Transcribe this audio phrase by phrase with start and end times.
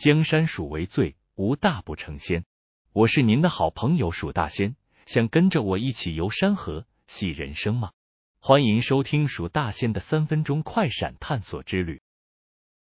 [0.00, 2.46] 江山属为最，无大不成仙。
[2.90, 7.90] 我是您的好朋友蜀大仙，想跟着我一起游山河、戏人生吗？
[8.38, 12.00] 欢迎收听蜀大仙的三分钟快闪探索之旅。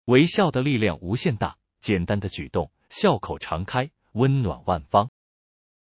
[0.05, 5.09] 微笑的力量无限大，简单的举动，笑口常开，温暖万方。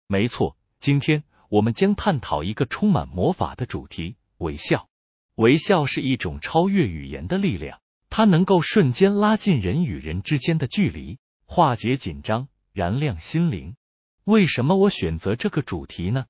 [0.06, 4.88] 没错，今天我们将探讨一个充满魔法的主题——微笑。
[5.34, 7.80] 微笑是一种超越语言的力量，
[8.11, 13.77] 它能够瞬间拉近人与人之间的距离，化解紧张，燃亮心灵。
[14.24, 16.27] 为什么我选择这个主题呢？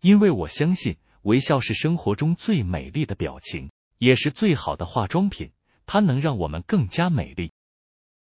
[0.00, 5.50] 因为我相信微笑是生活中最美丽的表情，也是最好的化妆品，
[5.86, 7.52] 它能让我们更加美丽。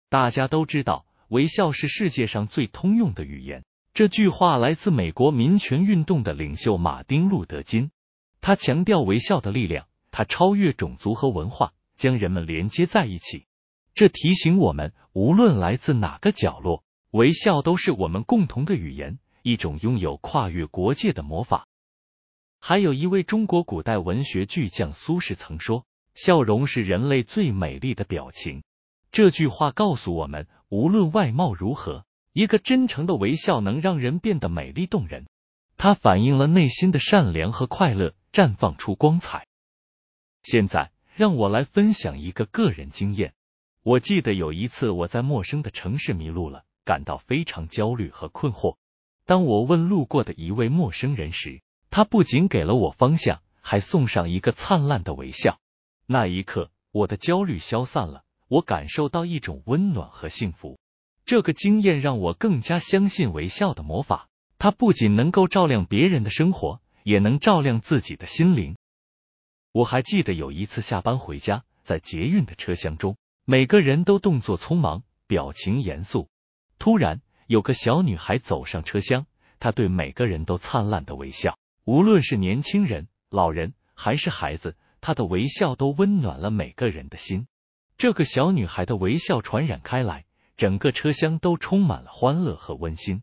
[0.08, 3.64] 大家都知道，微笑是世界上最通用的语言。
[3.92, 7.91] 这句话来自美国民权运动的领袖马丁·路德·金，
[8.41, 13.46] 他强调微笑的力量，他超越种族和文化，将人们连接在一起。
[13.95, 16.84] 这提醒我们，无论来自哪个角落。
[17.12, 21.67] 微笑都是我们共同的语言，一种拥有跨越国界的魔法。
[22.61, 28.64] 还有一位中国古代文学巨匠苏轼曾说：“笑容是人类最美丽的表情。”
[29.12, 35.27] 这句话告诉我们，无论外貌如何，一个真诚的微笑能让人变得美丽动人。
[35.78, 39.47] 它反映了内心的善良和快乐，绽放出光彩。
[40.42, 43.33] 现在，让我来分享一个个人经验。
[43.83, 46.62] 我记得有一次，我在陌生的城市迷路了。
[46.84, 48.77] 感到非常焦虑和困惑。
[49.25, 55.58] 当我问路过的一位陌生人时，他不仅给了我方向，还送上一个灿烂的微笑。
[56.06, 60.78] 那一刻，我的焦虑消散了，我感受到一种温暖和幸福。
[61.25, 68.77] 这个经验让我更加相信微笑的魔法，它不仅能够照亮别人的生活，也能照亮自己的心灵。
[69.77, 76.30] 我还记得有一次下班回家，在捷运的车厢中，每个人都动作匆忙，表情严肃。
[76.78, 79.27] 突然，有个小女孩走上车厢，
[79.58, 87.46] 她对每个人都灿烂的微笑，无论是年轻人、老人还是孩子，她的微笑都温暖了每个人的心。
[87.98, 90.24] 这个小女孩的微笑传染开来，
[90.56, 93.20] 整个车厢都充满了欢乐和温馨。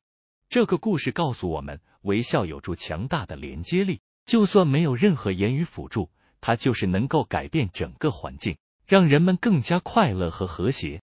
[0.49, 6.11] 这个故事告诉我们，微笑有着强大的连接力，就算没有任何言语辅助，
[6.45, 11.01] 它就是能够改变整个环境，让人们更加快乐和和谐。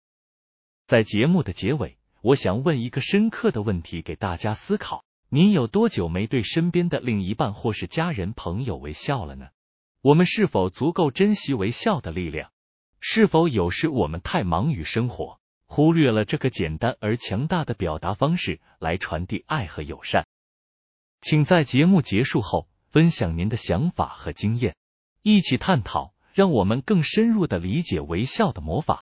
[0.86, 1.98] 在节目的结尾。
[2.20, 9.48] 我想问一个深刻的问题给大家思考：您有多久没对身边的另一半或是家人朋友微笑了呢？
[10.00, 12.50] 我们是否足够珍惜微笑的力量？
[13.00, 20.26] 是否有时我们太忙于生活，忽略了这个简单而强大的表达方式来传递爱和友善？
[21.20, 24.76] 请在节目结束后分享您的想法和经验，
[25.26, 29.06] 一起探讨，让我们更深入的理解微笑的魔法。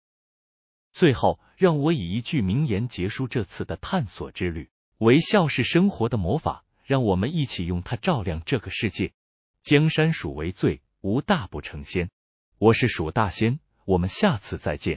[0.92, 9.14] 最后，让我以一句名言结束这次的探索之旅：微笑是生活的魔法，让我们一起用它照亮这个世界。
[9.62, 12.10] 江山属为最，无大不成仙。
[12.58, 14.96] 我是蜀大仙，我们下次再见。